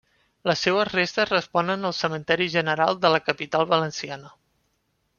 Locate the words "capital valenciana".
3.31-4.35